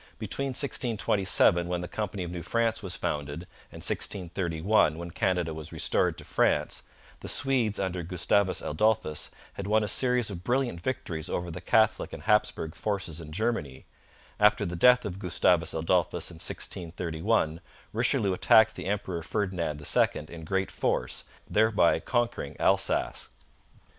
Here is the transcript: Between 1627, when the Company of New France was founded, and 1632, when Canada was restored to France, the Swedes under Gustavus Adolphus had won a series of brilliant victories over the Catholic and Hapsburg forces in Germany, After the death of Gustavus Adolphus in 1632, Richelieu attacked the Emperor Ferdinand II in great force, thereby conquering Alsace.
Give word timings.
Between 0.17 0.47
1627, 0.55 1.67
when 1.67 1.81
the 1.81 1.87
Company 1.87 2.23
of 2.23 2.31
New 2.31 2.41
France 2.41 2.81
was 2.81 2.95
founded, 2.95 3.41
and 3.71 3.83
1632, 3.83 4.67
when 4.67 5.11
Canada 5.11 5.53
was 5.53 5.71
restored 5.71 6.17
to 6.17 6.25
France, 6.25 6.81
the 7.19 7.27
Swedes 7.27 7.79
under 7.79 8.01
Gustavus 8.01 8.63
Adolphus 8.63 9.29
had 9.53 9.67
won 9.67 9.83
a 9.83 9.87
series 9.87 10.31
of 10.31 10.43
brilliant 10.43 10.81
victories 10.81 11.29
over 11.29 11.51
the 11.51 11.61
Catholic 11.61 12.13
and 12.13 12.23
Hapsburg 12.23 12.73
forces 12.73 13.21
in 13.21 13.31
Germany, 13.31 13.85
After 14.39 14.65
the 14.65 14.75
death 14.75 15.05
of 15.05 15.19
Gustavus 15.19 15.71
Adolphus 15.75 16.31
in 16.31 16.37
1632, 16.41 17.59
Richelieu 17.93 18.33
attacked 18.33 18.75
the 18.75 18.87
Emperor 18.87 19.21
Ferdinand 19.21 19.79
II 19.85 20.25
in 20.29 20.45
great 20.45 20.71
force, 20.71 21.25
thereby 21.47 21.99
conquering 21.99 22.57
Alsace. 22.59 23.29